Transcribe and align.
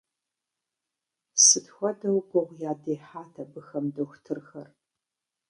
Сыт 1.43 1.65
хуэдэу 1.75 2.17
гугъу 2.29 2.57
ядехьат 2.71 3.33
абыхэм 3.43 3.85
дохутырхэр! 3.95 4.67